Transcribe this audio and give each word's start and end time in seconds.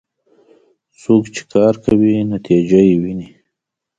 څوک 1.01 1.23
چې 1.35 1.41
کار 1.53 1.73
کوي، 1.85 2.13
نتیجه 2.33 2.79
یې 2.89 2.95
ويني. 3.01 3.27